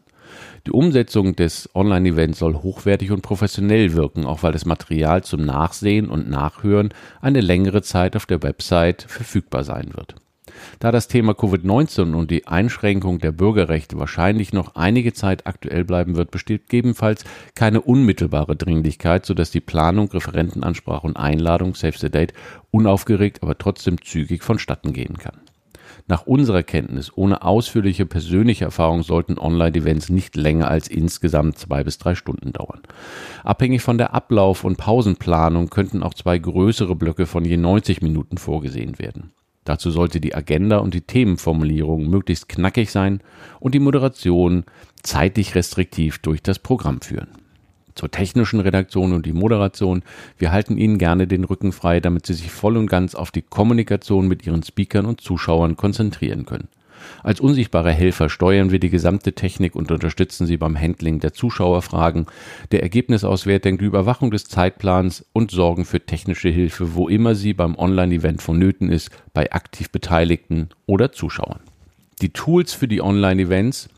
Die 0.67 0.71
Umsetzung 0.71 1.35
des 1.35 1.67
Online-Events 1.73 2.37
soll 2.37 2.53
hochwertig 2.53 3.09
und 3.09 3.23
professionell 3.23 3.93
wirken, 3.93 4.27
auch 4.27 4.43
weil 4.43 4.51
das 4.51 4.65
Material 4.65 5.23
zum 5.23 5.43
Nachsehen 5.43 6.07
und 6.07 6.29
Nachhören 6.29 6.89
eine 7.19 7.41
längere 7.41 7.81
Zeit 7.81 8.15
auf 8.15 8.27
der 8.27 8.43
Website 8.43 9.01
verfügbar 9.07 9.63
sein 9.63 9.95
wird. 9.95 10.17
Da 10.79 10.91
das 10.91 11.07
Thema 11.07 11.33
Covid-19 11.33 12.13
und 12.13 12.31
die 12.31 12.47
Einschränkung 12.47 13.19
der 13.19 13.31
Bürgerrechte 13.31 13.97
wahrscheinlich 13.97 14.53
noch 14.53 14.75
einige 14.75 15.13
Zeit 15.13 15.47
aktuell 15.47 15.85
bleiben 15.85 16.15
wird, 16.15 16.31
besteht 16.31 16.69
gegebenenfalls 16.69 17.23
keine 17.55 17.81
unmittelbare 17.81 18.55
Dringlichkeit, 18.55 19.25
sodass 19.25 19.51
die 19.51 19.61
Planung, 19.61 20.09
Referentenansprache 20.11 21.07
und 21.07 21.17
Einladung 21.17 21.75
Save 21.75 21.97
the 21.97 22.09
Date 22.09 22.33
unaufgeregt, 22.71 23.43
aber 23.43 23.57
trotzdem 23.57 24.01
zügig 24.01 24.43
vonstatten 24.43 24.93
gehen 24.93 25.17
kann. 25.17 25.41
Nach 26.07 26.27
unserer 26.27 26.61
Kenntnis, 26.61 27.11
ohne 27.15 27.41
ausführliche 27.41 28.05
persönliche 28.05 28.65
Erfahrung, 28.65 29.01
sollten 29.01 29.39
Online-Events 29.39 30.09
nicht 30.09 30.35
länger 30.35 30.67
als 30.67 30.87
insgesamt 30.87 31.57
zwei 31.57 31.83
bis 31.83 31.97
drei 31.97 32.13
Stunden 32.13 32.53
dauern. 32.53 32.81
Abhängig 33.43 33.81
von 33.81 33.97
der 33.97 34.13
Ablauf- 34.13 34.63
und 34.63 34.77
Pausenplanung 34.77 35.69
könnten 35.69 36.03
auch 36.03 36.13
zwei 36.13 36.37
größere 36.37 36.95
Blöcke 36.95 37.25
von 37.25 37.43
je 37.43 37.57
90 37.57 38.03
Minuten 38.03 38.37
vorgesehen 38.37 38.99
werden. 38.99 39.31
Dazu 39.65 39.89
sollte 39.89 40.21
die 40.21 40.35
Agenda 40.35 40.77
und 40.77 40.93
die 40.93 41.01
Themenformulierung 41.01 42.07
möglichst 42.07 42.47
knackig 42.47 42.91
sein 42.91 43.19
und 43.59 43.73
die 43.75 43.79
Moderation 43.79 44.63
zeitlich 45.03 45.55
restriktiv 45.55 46.19
durch 46.19 46.41
das 46.41 46.59
Programm 46.59 47.01
führen. 47.01 47.27
Zur 47.95 48.11
technischen 48.11 48.59
Redaktion 48.59 49.13
und 49.13 49.25
die 49.25 49.33
Moderation. 49.33 50.03
Wir 50.37 50.51
halten 50.51 50.77
Ihnen 50.77 50.97
gerne 50.97 51.27
den 51.27 51.45
Rücken 51.45 51.71
frei, 51.71 51.99
damit 51.99 52.25
Sie 52.25 52.33
sich 52.33 52.51
voll 52.51 52.77
und 52.77 52.87
ganz 52.87 53.15
auf 53.15 53.31
die 53.31 53.41
Kommunikation 53.41 54.27
mit 54.27 54.45
Ihren 54.45 54.63
Speakern 54.63 55.05
und 55.05 55.21
Zuschauern 55.21 55.77
konzentrieren 55.77 56.45
können. 56.45 56.67
Als 57.23 57.39
unsichtbare 57.39 57.91
Helfer 57.91 58.29
steuern 58.29 58.71
wir 58.71 58.79
die 58.79 58.89
gesamte 58.89 59.33
Technik 59.33 59.75
und 59.75 59.91
unterstützen 59.91 60.45
sie 60.45 60.57
beim 60.57 60.79
Handling 60.79 61.19
der 61.19 61.33
Zuschauerfragen, 61.33 62.27
der 62.71 62.83
Ergebnisauswertung, 62.83 63.77
die 63.77 63.85
Überwachung 63.85 64.31
des 64.31 64.45
Zeitplans 64.45 65.25
und 65.33 65.51
sorgen 65.51 65.85
für 65.85 65.99
technische 65.99 66.49
Hilfe, 66.49 66.95
wo 66.95 67.07
immer 67.07 67.35
sie 67.35 67.53
beim 67.53 67.75
Online-Event 67.75 68.41
vonnöten 68.41 68.89
ist, 68.89 69.09
bei 69.33 69.51
aktiv 69.51 69.89
Beteiligten 69.91 70.69
oder 70.85 71.11
Zuschauern. 71.11 71.59
Die 72.21 72.29
Tools 72.29 72.73
für 72.73 72.87
die 72.87 73.01
Online-Events 73.01 73.89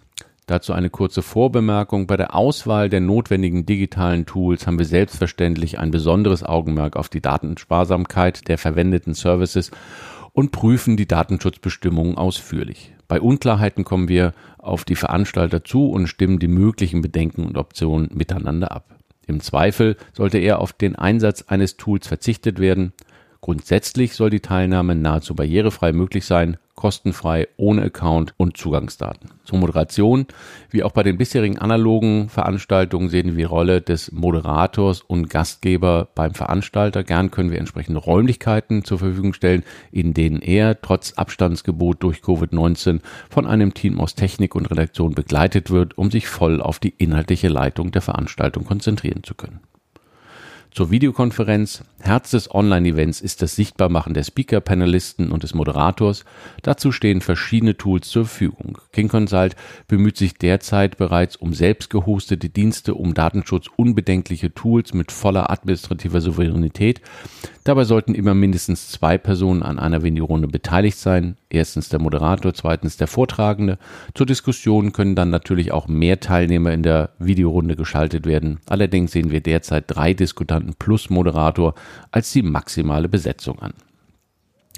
Dazu 0.48 0.72
eine 0.72 0.90
kurze 0.90 1.22
Vorbemerkung. 1.22 2.08
Bei 2.08 2.16
der 2.16 2.34
Auswahl 2.34 2.88
der 2.88 3.02
notwendigen 3.02 3.66
digitalen 3.66 4.26
Tools 4.26 4.66
haben 4.66 4.80
wir 4.80 4.86
selbstverständlich 4.86 5.78
ein 5.78 5.92
besonderes 5.92 6.42
Augenmerk 6.42 6.96
auf 6.96 7.10
die 7.10 7.20
Datensparsamkeit 7.20 8.48
der 8.48 8.58
verwendeten 8.58 9.14
Services 9.14 9.72
und 10.32 10.54
prüfen 10.54 10.96
die 10.96 11.06
Datenschutzbestimmungen 11.06 12.18
ausführlich. 12.18 12.94
Bei 13.08 13.22
Unklarheiten 13.22 13.84
kommen 13.84 14.10
wir 14.10 14.34
auf 14.58 14.84
die 14.84 14.96
Veranstalter 14.96 15.64
zu 15.64 15.90
und 15.90 16.08
stimmen 16.08 16.40
die 16.40 16.48
möglichen 16.48 17.02
Bedenken 17.02 17.46
und 17.46 17.58
Optionen 17.58 18.10
miteinander 18.14 18.72
ab. 18.72 18.98
Im 19.28 19.42
Zweifel 19.42 19.98
sollte 20.14 20.38
eher 20.38 20.60
auf 20.60 20.74
den 20.74 20.96
Einsatz 20.96 21.44
eines 21.44 21.78
Tools 21.78 22.08
verzichtet 22.08 22.60
werden. 22.60 22.94
Grundsätzlich 23.48 24.14
soll 24.14 24.30
die 24.30 24.42
Teilnahme 24.42 24.94
nahezu 24.94 25.34
barrierefrei 25.34 25.94
möglich 25.94 26.26
sein, 26.26 26.58
kostenfrei, 26.76 27.48
ohne 27.56 27.84
Account 27.84 28.34
und 28.36 28.58
Zugangsdaten. 28.58 29.30
Zur 29.46 29.60
Moderation, 29.60 30.26
wie 30.70 30.84
auch 30.84 30.92
bei 30.92 31.02
den 31.02 31.18
bisherigen 31.18 31.58
analogen 31.58 32.28
Veranstaltungen, 32.28 33.08
sehen 33.08 33.28
wir 33.28 33.36
die 33.38 33.44
Rolle 33.46 33.80
des 33.80 34.12
Moderators 34.12 35.00
und 35.00 35.30
Gastgeber 35.30 36.10
beim 36.14 36.34
Veranstalter. 36.34 37.06
Gern 37.06 37.32
können 37.32 37.50
wir 37.50 37.60
entsprechende 37.60 38.02
Räumlichkeiten 38.02 38.84
zur 38.84 39.00
Verfügung 39.00 39.32
stellen, 39.32 39.64
in 39.94 40.14
denen 40.14 40.42
er 40.42 40.82
trotz 40.82 41.14
Abstandsgebot 41.14 42.04
durch 42.04 42.20
Covid-19 42.20 43.00
von 43.30 43.48
einem 43.48 43.74
Team 43.74 44.02
aus 44.02 44.16
Technik 44.16 44.56
und 44.56 44.70
Redaktion 44.70 45.14
begleitet 45.14 45.72
wird, 45.72 45.98
um 45.98 46.12
sich 46.12 46.28
voll 46.28 46.62
auf 46.62 46.80
die 46.80 46.94
inhaltliche 46.98 47.48
Leitung 47.48 47.92
der 47.92 48.02
Veranstaltung 48.02 48.66
konzentrieren 48.66 49.24
zu 49.24 49.36
können. 49.36 49.62
Zur 50.72 50.92
Videokonferenz. 50.92 51.84
Herz 52.00 52.32
des 52.32 52.54
Online-Events 52.54 53.22
ist 53.22 53.42
das 53.42 53.56
Sichtbarmachen 53.56 54.14
der 54.14 54.24
Speaker, 54.24 54.62
Panelisten 54.62 55.32
und 55.32 55.44
des 55.44 55.56
Moderators. 55.56 56.24
Dazu 56.62 56.92
stehen 56.92 57.22
verschiedene 57.22 57.76
Tools 57.76 58.08
zur 58.10 58.26
Verfügung. 58.26 58.78
King 58.94 59.08
Consult 59.08 59.56
bemüht 59.88 60.18
sich 60.18 60.36
derzeit 60.36 60.98
bereits 60.98 61.36
um 61.36 61.54
selbst 61.54 61.92
Dienste, 62.56 62.94
um 62.94 63.14
datenschutzunbedenkliche 63.14 64.54
Tools 64.54 64.94
mit 64.94 65.12
voller 65.12 65.50
administrativer 65.50 66.22
Souveränität. 66.22 67.02
Dabei 67.64 67.84
sollten 67.84 68.16
immer 68.16 68.34
mindestens 68.34 68.90
zwei 68.90 69.18
Personen 69.18 69.64
an 69.64 69.80
einer 69.80 70.04
Videorunde 70.04 70.48
beteiligt 70.48 70.98
sein. 70.98 71.36
Erstens 71.50 71.90
der 71.90 72.00
Moderator, 72.00 72.54
zweitens 72.54 72.98
der 72.98 73.08
Vortragende. 73.08 73.78
Zur 74.14 74.26
Diskussion 74.26 74.94
können 74.94 75.16
dann 75.16 75.30
natürlich 75.30 75.72
auch 75.72 75.88
mehr 75.88 76.20
Teilnehmer 76.20 76.72
in 76.72 76.84
der 76.84 77.10
Videorunde 77.20 77.76
geschaltet 77.76 78.26
werden. 78.26 78.60
Allerdings 78.68 79.12
sehen 79.12 79.32
wir 79.32 79.42
derzeit 79.42 79.86
drei 79.88 80.14
Diskutanten 80.14 80.67
plus 80.74 81.10
Moderator 81.10 81.74
als 82.12 82.32
die 82.32 82.44
maximale 82.44 83.10
Besetzung 83.10 83.60
an. 83.60 83.74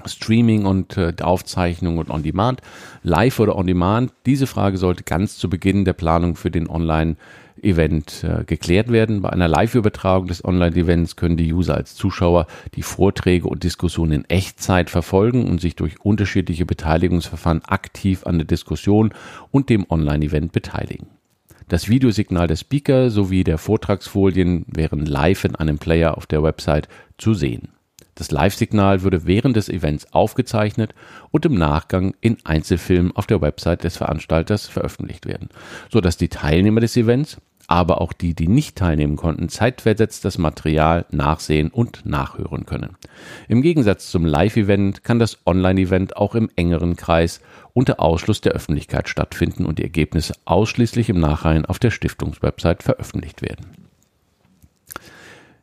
Streaming 0.05 0.65
und 0.65 0.97
äh, 0.97 1.13
Aufzeichnung 1.21 1.97
und 1.97 2.09
On 2.09 2.23
Demand, 2.23 2.61
Live 3.03 3.39
oder 3.39 3.57
On 3.57 3.67
Demand, 3.67 4.13
diese 4.25 4.47
Frage 4.47 4.77
sollte 4.77 5.03
ganz 5.03 5.37
zu 5.37 5.49
Beginn 5.49 5.83
der 5.83 5.93
Planung 5.93 6.35
für 6.35 6.51
den 6.51 6.69
Online 6.69 7.17
Event 7.63 8.23
äh, 8.23 8.43
geklärt 8.45 8.91
werden. 8.91 9.21
Bei 9.21 9.29
einer 9.29 9.47
Live-Übertragung 9.47 10.27
des 10.27 10.43
Online-Events 10.43 11.15
können 11.15 11.37
die 11.37 11.53
User 11.53 11.75
als 11.75 11.95
Zuschauer 11.95 12.47
die 12.75 12.83
Vorträge 12.83 13.47
und 13.47 13.63
Diskussionen 13.63 14.11
in 14.13 14.29
Echtzeit 14.29 14.89
verfolgen 14.89 15.47
und 15.47 15.59
sich 15.59 15.75
durch 15.75 15.99
unterschiedliche 15.99 16.65
Beteiligungsverfahren 16.65 17.63
aktiv 17.65 18.25
an 18.25 18.37
der 18.37 18.47
Diskussion 18.47 19.13
und 19.51 19.69
dem 19.69 19.85
Online-Event 19.89 20.51
beteiligen. 20.51 21.07
Das 21.69 21.87
Videosignal 21.87 22.47
der 22.47 22.55
Speaker 22.55 23.11
sowie 23.11 23.43
der 23.43 23.59
Vortragsfolien 23.59 24.65
wären 24.67 25.05
live 25.05 25.45
in 25.45 25.55
einem 25.55 25.77
Player 25.77 26.17
auf 26.17 26.25
der 26.25 26.41
Website 26.41 26.89
zu 27.19 27.35
sehen. 27.35 27.69
Das 28.15 28.31
Live-Signal 28.31 29.03
würde 29.03 29.27
während 29.27 29.55
des 29.55 29.69
Events 29.69 30.11
aufgezeichnet 30.11 30.95
und 31.29 31.45
im 31.45 31.53
Nachgang 31.53 32.15
in 32.21 32.37
Einzelfilmen 32.43 33.15
auf 33.15 33.27
der 33.27 33.41
Website 33.41 33.83
des 33.83 33.97
Veranstalters 33.97 34.67
veröffentlicht 34.67 35.27
werden, 35.27 35.49
sodass 35.91 36.17
die 36.17 36.27
Teilnehmer 36.27 36.81
des 36.81 36.97
Events 36.97 37.37
aber 37.69 38.01
auch 38.01 38.13
die, 38.13 38.33
die 38.33 38.47
nicht 38.47 38.75
teilnehmen 38.77 39.15
konnten, 39.15 39.47
zeitversetzt 39.47 40.25
das 40.25 40.39
Material 40.39 41.05
nachsehen 41.11 41.69
und 41.69 42.03
nachhören 42.03 42.65
können. 42.65 42.97
Im 43.47 43.61
Gegensatz 43.61 44.09
zum 44.09 44.25
Live-Event 44.25 45.03
kann 45.03 45.19
das 45.19 45.37
Online-Event 45.45 46.17
auch 46.17 46.33
im 46.33 46.49
engeren 46.55 46.95
Kreis 46.95 47.41
unter 47.73 47.99
Ausschluss 47.99 48.41
der 48.41 48.53
Öffentlichkeit 48.53 49.07
stattfinden 49.07 49.65
und 49.65 49.77
die 49.77 49.83
Ergebnisse 49.83 50.33
ausschließlich 50.45 51.09
im 51.09 51.19
Nachhinein 51.19 51.65
auf 51.65 51.77
der 51.77 51.91
Stiftungswebsite 51.91 52.83
veröffentlicht 52.83 53.43
werden. 53.43 53.88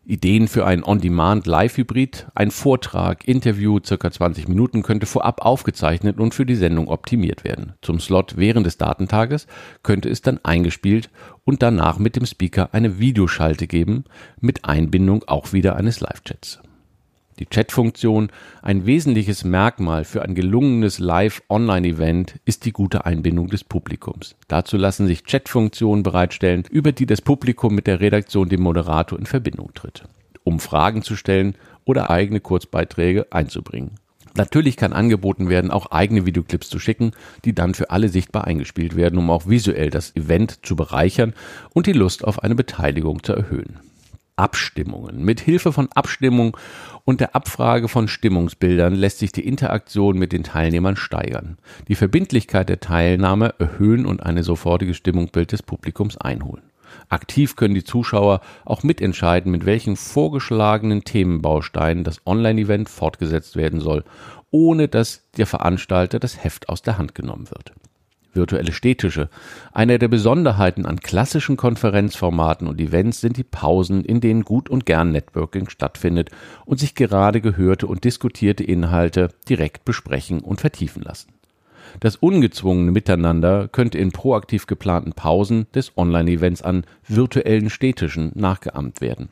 Ideen 0.08 0.46
für 0.46 0.64
ein 0.64 0.84
On-Demand-Live-Hybrid. 0.84 2.28
Ein 2.32 2.52
Vortrag, 2.52 3.26
Interview, 3.26 3.80
circa 3.84 4.08
20 4.08 4.46
Minuten, 4.46 4.84
könnte 4.84 5.04
vorab 5.04 5.44
aufgezeichnet 5.44 6.20
und 6.20 6.32
für 6.32 6.46
die 6.46 6.54
Sendung 6.54 6.86
optimiert 6.86 7.42
werden. 7.42 7.72
Zum 7.82 7.98
Slot 7.98 8.36
während 8.36 8.66
des 8.66 8.78
Datentages 8.78 9.48
könnte 9.82 10.08
es 10.08 10.22
dann 10.22 10.38
eingespielt 10.44 11.10
und 11.44 11.60
danach 11.62 11.98
mit 11.98 12.14
dem 12.14 12.24
Speaker 12.24 12.72
eine 12.72 13.00
Videoschalte 13.00 13.66
geben, 13.66 14.04
mit 14.40 14.64
Einbindung 14.64 15.24
auch 15.26 15.52
wieder 15.52 15.74
eines 15.74 15.98
Live-Chats. 15.98 16.60
Die 17.38 17.46
Chat-Funktion, 17.46 18.30
ein 18.62 18.86
wesentliches 18.86 19.44
Merkmal 19.44 20.04
für 20.04 20.22
ein 20.22 20.34
gelungenes 20.34 20.98
Live-Online-Event, 20.98 22.36
ist 22.46 22.64
die 22.64 22.72
gute 22.72 23.04
Einbindung 23.04 23.48
des 23.48 23.62
Publikums. 23.62 24.36
Dazu 24.48 24.78
lassen 24.78 25.06
sich 25.06 25.24
Chat-Funktionen 25.24 26.02
bereitstellen, 26.02 26.64
über 26.70 26.92
die 26.92 27.04
das 27.04 27.20
Publikum 27.20 27.74
mit 27.74 27.86
der 27.86 28.00
Redaktion, 28.00 28.48
dem 28.48 28.62
Moderator, 28.62 29.18
in 29.18 29.26
Verbindung 29.26 29.74
tritt, 29.74 30.04
um 30.44 30.60
Fragen 30.60 31.02
zu 31.02 31.14
stellen 31.14 31.56
oder 31.84 32.08
eigene 32.08 32.40
Kurzbeiträge 32.40 33.26
einzubringen. 33.30 33.96
Natürlich 34.34 34.78
kann 34.78 34.94
angeboten 34.94 35.50
werden, 35.50 35.70
auch 35.70 35.90
eigene 35.90 36.24
Videoclips 36.24 36.70
zu 36.70 36.78
schicken, 36.78 37.12
die 37.44 37.54
dann 37.54 37.74
für 37.74 37.90
alle 37.90 38.08
sichtbar 38.08 38.46
eingespielt 38.46 38.96
werden, 38.96 39.18
um 39.18 39.30
auch 39.30 39.46
visuell 39.46 39.90
das 39.90 40.16
Event 40.16 40.64
zu 40.64 40.74
bereichern 40.74 41.34
und 41.74 41.86
die 41.86 41.92
Lust 41.92 42.24
auf 42.24 42.42
eine 42.42 42.54
Beteiligung 42.54 43.22
zu 43.22 43.34
erhöhen. 43.34 43.78
Abstimmungen. 44.36 45.24
Mit 45.24 45.40
Hilfe 45.40 45.72
von 45.72 45.88
Abstimmung 45.94 46.56
und 47.06 47.20
der 47.20 47.36
Abfrage 47.36 47.88
von 47.88 48.08
Stimmungsbildern 48.08 48.94
lässt 48.94 49.20
sich 49.20 49.32
die 49.32 49.46
Interaktion 49.46 50.18
mit 50.18 50.32
den 50.32 50.42
Teilnehmern 50.42 50.96
steigern, 50.96 51.56
die 51.88 51.94
Verbindlichkeit 51.94 52.68
der 52.68 52.80
Teilnahme 52.80 53.54
erhöhen 53.58 54.04
und 54.04 54.22
eine 54.22 54.42
sofortige 54.42 54.92
Stimmungsbild 54.92 55.52
des 55.52 55.62
Publikums 55.62 56.18
einholen. 56.18 56.64
Aktiv 57.08 57.54
können 57.54 57.74
die 57.74 57.84
Zuschauer 57.84 58.40
auch 58.64 58.82
mitentscheiden, 58.82 59.52
mit 59.52 59.66
welchen 59.66 59.96
vorgeschlagenen 59.96 61.04
Themenbausteinen 61.04 62.02
das 62.02 62.20
Online-Event 62.26 62.88
fortgesetzt 62.88 63.54
werden 63.54 63.80
soll, 63.80 64.02
ohne 64.50 64.88
dass 64.88 65.30
der 65.36 65.46
Veranstalter 65.46 66.18
das 66.18 66.42
Heft 66.42 66.68
aus 66.68 66.82
der 66.82 66.98
Hand 66.98 67.14
genommen 67.14 67.48
wird 67.50 67.72
virtuelle 68.36 68.72
Städtische. 68.72 69.28
Eine 69.72 69.98
der 69.98 70.08
Besonderheiten 70.08 70.86
an 70.86 71.00
klassischen 71.00 71.56
Konferenzformaten 71.56 72.68
und 72.68 72.80
Events 72.80 73.20
sind 73.20 73.36
die 73.36 73.44
Pausen, 73.44 74.04
in 74.04 74.20
denen 74.20 74.44
gut 74.44 74.68
und 74.68 74.86
gern 74.86 75.10
Networking 75.10 75.68
stattfindet 75.68 76.30
und 76.64 76.78
sich 76.78 76.94
gerade 76.94 77.40
gehörte 77.40 77.86
und 77.86 78.04
diskutierte 78.04 78.62
Inhalte 78.62 79.30
direkt 79.48 79.84
besprechen 79.84 80.40
und 80.40 80.60
vertiefen 80.60 81.02
lassen. 81.02 81.32
Das 82.00 82.16
ungezwungene 82.16 82.90
Miteinander 82.90 83.68
könnte 83.68 83.98
in 83.98 84.12
proaktiv 84.12 84.66
geplanten 84.66 85.12
Pausen 85.12 85.66
des 85.74 85.96
Online-Events 85.96 86.62
an 86.62 86.84
virtuellen 87.06 87.70
Städtischen 87.70 88.32
nachgeahmt 88.34 89.00
werden. 89.00 89.30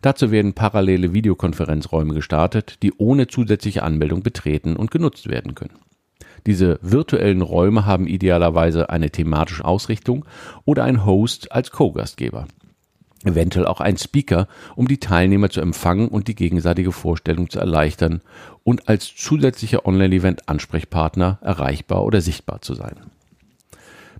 Dazu 0.00 0.30
werden 0.30 0.52
parallele 0.52 1.14
Videokonferenzräume 1.14 2.14
gestartet, 2.14 2.82
die 2.82 2.92
ohne 2.98 3.26
zusätzliche 3.26 3.82
Anmeldung 3.82 4.22
betreten 4.22 4.76
und 4.76 4.90
genutzt 4.90 5.28
werden 5.28 5.54
können. 5.54 5.78
Diese 6.46 6.78
virtuellen 6.82 7.42
Räume 7.42 7.86
haben 7.86 8.06
idealerweise 8.06 8.90
eine 8.90 9.10
thematische 9.10 9.64
Ausrichtung 9.64 10.24
oder 10.64 10.84
ein 10.84 11.04
Host 11.04 11.52
als 11.52 11.70
Co-Gastgeber. 11.70 12.46
Eventuell 13.24 13.66
auch 13.66 13.80
ein 13.80 13.96
Speaker, 13.96 14.48
um 14.74 14.88
die 14.88 14.98
Teilnehmer 14.98 15.48
zu 15.48 15.60
empfangen 15.60 16.08
und 16.08 16.26
die 16.26 16.34
gegenseitige 16.34 16.90
Vorstellung 16.90 17.48
zu 17.48 17.60
erleichtern 17.60 18.20
und 18.64 18.88
als 18.88 19.14
zusätzlicher 19.14 19.86
Online-Event-Ansprechpartner 19.86 21.38
erreichbar 21.40 22.04
oder 22.04 22.20
sichtbar 22.20 22.62
zu 22.62 22.74
sein. 22.74 22.96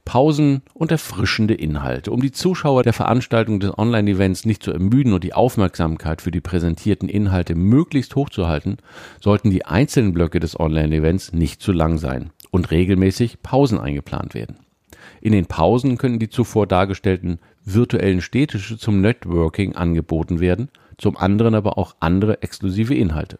Pausen 0.04 0.62
und 0.74 0.90
erfrischende 0.90 1.54
Inhalte. 1.54 2.10
Um 2.10 2.20
die 2.20 2.32
Zuschauer 2.32 2.82
der 2.82 2.92
Veranstaltung 2.92 3.60
des 3.60 3.76
Online-Events 3.78 4.44
nicht 4.44 4.62
zu 4.62 4.72
ermüden 4.72 5.12
und 5.12 5.24
die 5.24 5.34
Aufmerksamkeit 5.34 6.20
für 6.20 6.30
die 6.30 6.40
präsentierten 6.40 7.08
Inhalte 7.08 7.54
möglichst 7.54 8.16
hochzuhalten, 8.16 8.78
sollten 9.20 9.50
die 9.50 9.64
einzelnen 9.64 10.12
Blöcke 10.12 10.40
des 10.40 10.58
Online-Events 10.58 11.32
nicht 11.32 11.62
zu 11.62 11.72
lang 11.72 11.98
sein 11.98 12.30
und 12.50 12.70
regelmäßig 12.70 13.42
Pausen 13.42 13.78
eingeplant 13.78 14.34
werden. 14.34 14.56
In 15.20 15.32
den 15.32 15.46
Pausen 15.46 15.98
können 15.98 16.18
die 16.18 16.28
zuvor 16.28 16.66
dargestellten 16.66 17.38
virtuellen 17.64 18.20
Städtische 18.20 18.76
zum 18.76 19.00
Networking 19.00 19.76
angeboten 19.76 20.40
werden, 20.40 20.68
zum 20.98 21.16
anderen 21.16 21.54
aber 21.54 21.78
auch 21.78 21.94
andere 22.00 22.42
exklusive 22.42 22.94
Inhalte. 22.94 23.38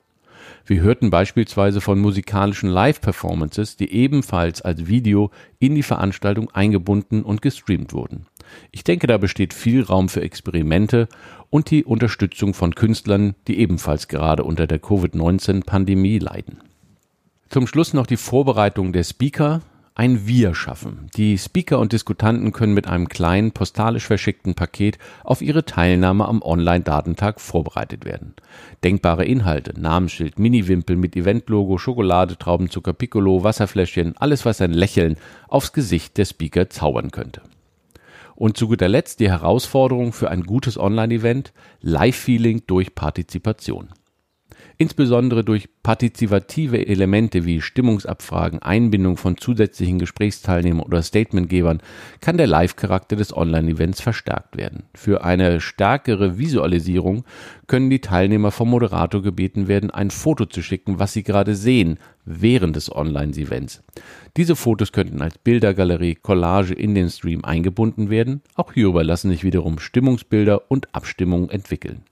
Wir 0.65 0.81
hörten 0.81 1.11
beispielsweise 1.11 1.81
von 1.81 1.99
musikalischen 1.99 2.69
Live-Performances, 2.69 3.77
die 3.77 3.93
ebenfalls 3.93 4.63
als 4.63 4.87
Video 4.87 5.31
in 5.59 5.75
die 5.75 5.83
Veranstaltung 5.83 6.51
eingebunden 6.51 7.23
und 7.23 7.43
gestreamt 7.43 7.93
wurden. 7.93 8.27
Ich 8.71 8.85
denke, 8.85 9.07
da 9.07 9.19
besteht 9.19 9.55
viel 9.55 9.83
Raum 9.83 10.09
für 10.09 10.21
Experimente 10.21 11.09
und 11.51 11.71
die 11.71 11.85
Unterstützung 11.85 12.55
von 12.55 12.75
Künstlern, 12.75 13.35
die 13.49 13.59
ebenfalls 13.59 14.09
gerade 14.09 14.45
unter 14.45 14.67
der 14.67 14.79
Covid-19-Pandemie 14.79 16.19
leiden. 16.19 16.59
Zum 17.49 17.67
Schluss 17.67 17.93
noch 17.93 18.07
die 18.07 18.17
Vorbereitung 18.17 18.93
der 18.93 19.05
Speaker, 19.05 19.63
ein 19.95 20.27
Wir 20.27 20.55
schaffen. 20.55 21.11
Die 21.17 21.37
Speaker 21.37 21.79
und 21.79 21.93
Diskutanten 21.93 22.53
können 22.53 22.73
mit 22.73 22.87
einem 22.87 23.09
kleinen 23.09 23.53
postalisch 23.53 24.07
verschickten 24.07 24.55
Paket 24.55 24.99
auf 25.23 25.43
ihre 25.43 25.67
Teilnahme 25.67 26.27
am 26.27 26.41
Online-Datentag 26.41 27.41
vorbereitet 27.41 28.07
werden. 28.07 28.35
Denkbare 28.85 29.27
Inhalte, 29.27 29.79
Namensschild, 29.79 30.39
Mini-Wimpel 30.39 30.97
mit 30.97 31.15
Eventlogo, 31.15 31.77
Schokolade, 31.77 32.39
Traubenzucker, 32.39 32.95
Piccolo, 32.95 33.45
Wasserfläschchen, 33.45 34.17
alles 34.17 34.47
was 34.47 34.63
ein 34.63 34.73
Lächeln 34.73 35.17
aufs 35.49 35.75
Gesicht 35.75 36.17
der 36.17 36.25
Speaker 36.25 36.71
zaubern 36.71 37.11
könnte. 37.11 37.43
Und 38.35 38.57
zu 38.57 38.69
guter 38.69 38.89
Letzt 38.89 39.21
die 39.21 39.31
Herausforderung 39.31 40.15
für 40.15 40.31
ein 40.31 40.45
gutes 40.45 40.79
Online-Event, 40.79 41.53
Live-Feeling 41.83 42.63
durch 42.67 42.95
Partizipation. 42.95 43.91
Insbesondere 44.79 45.45
durch 45.45 45.69
partizipative 45.83 46.87
Elemente 46.87 47.45
wie 47.45 47.61
Stimmungsabfragen, 47.61 48.61
Einbindung 48.61 49.17
von 49.17 49.37
zusätzlichen 49.37 49.99
Gesprächsteilnehmern 49.99 50.87
oder 50.87 51.03
Statementgebern 51.03 51.81
kann 52.21 52.37
der 52.37 52.47
Live-Charakter 52.47 53.17
des 53.17 53.37
Online-Events 53.37 54.01
verstärkt 54.01 54.57
werden. 54.57 54.85
Für 54.95 55.25
eine 55.25 55.61
stärkere 55.61 56.39
Visualisierung 56.39 57.25
können 57.67 57.91
die 57.91 58.01
Teilnehmer 58.01 58.51
vom 58.51 58.71
Moderator 58.71 59.23
gebeten 59.23 59.69
werden, 59.69 59.91
ein 59.91 60.11
Foto 60.11 60.47
zu 60.47 60.63
schicken, 60.63 60.99
was 60.99 61.13
sie 61.13 61.23
gerade 61.23 61.55
sehen 61.55 61.99
während 62.25 62.77
des 62.77 62.95
Online-Events. 62.95 63.83
Diese 64.37 64.57
Fotos 64.57 64.93
könnten 64.93 65.21
als 65.23 65.39
Bildergalerie, 65.39 66.15
Collage 66.15 66.75
in 66.75 66.95
den 66.95 67.11
Stream 67.11 67.45
eingebunden 67.45 68.11
werden. 68.11 68.43
Auch 68.55 68.73
hierüber 68.73 69.05
lassen 69.05 69.31
sich 69.31 69.45
wiederum 69.45 69.79
Stimmungsbilder 69.79 70.71
und 70.71 70.95
Abstimmungen 70.95 71.51
entwickeln. 71.51 72.03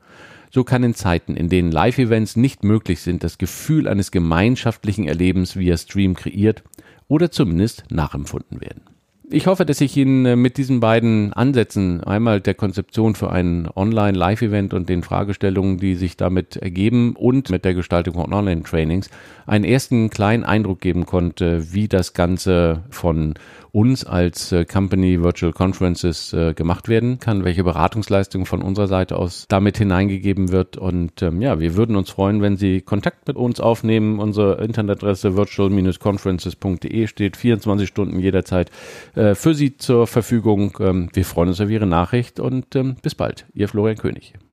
So 0.51 0.65
kann 0.65 0.83
in 0.83 0.95
Zeiten, 0.95 1.37
in 1.37 1.49
denen 1.49 1.71
Live-Events 1.71 2.37
nicht 2.37 2.65
möglich 2.65 3.01
sind, 3.01 3.23
das 3.23 3.39
Gefühl 3.39 3.87
eines 3.87 4.11
gemeinschaftlichen 4.11 5.07
Erlebens 5.07 5.57
via 5.57 5.77
Stream 5.77 6.15
kreiert 6.15 6.65
oder 7.07 7.31
zumindest 7.31 7.85
nachempfunden 7.91 8.61
werden. 8.61 8.83
Ich 9.33 9.47
hoffe, 9.47 9.65
dass 9.65 9.81
ich 9.81 9.97
Ihnen 9.97 10.27
äh, 10.27 10.35
mit 10.35 10.57
diesen 10.57 10.81
beiden 10.81 11.33
Ansätzen, 11.33 12.03
einmal 12.03 12.41
der 12.41 12.55
Konzeption 12.55 13.15
für 13.15 13.31
ein 13.31 13.69
Online-Live-Event 13.73 14.75
und 14.75 14.89
den 14.89 15.05
Fragestellungen, 15.05 15.79
die 15.79 15.95
sich 15.95 16.17
damit 16.17 16.57
ergeben 16.57 17.15
und 17.15 17.49
mit 17.49 17.65
der 17.65 17.75
Gestaltung 17.75 18.15
von 18.15 18.33
Online-Trainings, 18.33 19.09
einen 19.47 19.65
ersten 19.65 20.11
kleinen 20.11 20.43
Eindruck 20.43 20.81
geben 20.81 21.07
konnte, 21.07 21.73
wie 21.73 21.87
das 21.87 22.13
Ganze 22.13 22.83
von 22.91 23.35
uns 23.73 24.05
als 24.05 24.53
äh, 24.53 24.65
Company 24.65 25.23
Virtual 25.23 25.53
Conferences 25.53 26.33
äh, 26.33 26.55
gemacht 26.55 26.89
werden 26.89 27.19
kann, 27.21 27.45
welche 27.45 27.65
Beratungsleistung 27.65 28.47
von 28.47 28.63
unserer 28.63 28.89
Seite 28.89 29.17
aus 29.17 29.47
damit 29.49 29.79
hineingegeben 29.79 30.51
wird. 30.51 30.77
Und 30.77 31.23
ähm, 31.23 31.41
ja, 31.41 31.61
wir 31.61 31.77
würden 31.77 31.97
uns 31.97 32.11
freuen, 32.11 32.43
wenn 32.43 32.57
Sie 32.57 32.81
Kontakt 32.81 33.29
mit 33.29 33.37
uns 33.37 33.61
aufnehmen. 33.61 34.19
Unsere 34.19 34.63
Internetadresse 34.63 35.37
virtual-conferences.de 35.37 37.07
steht 37.07 37.37
24 37.37 37.89
Stunden 37.89 38.19
jederzeit 38.19 38.71
äh, 39.21 39.35
für 39.35 39.55
Sie 39.55 39.77
zur 39.77 40.07
Verfügung. 40.07 40.79
Ähm, 40.81 41.11
wir 41.13 41.25
freuen 41.27 41.51
uns 41.51 41.61
auf 41.61 41.69
Ihre 41.69 41.87
Nachricht 41.87 42.41
und 42.41 42.75
ähm, 42.75 42.97
bis 43.03 43.15
bald. 43.15 43.47
Ihr 43.53 43.69
Florian 43.69 43.99
König. 43.99 44.35